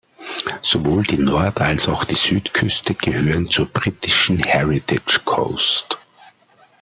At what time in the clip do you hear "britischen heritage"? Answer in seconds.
3.67-5.19